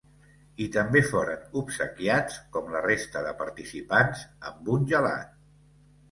[0.63, 5.37] I també foren obsequiats, com la resta de participants, amb un gelat.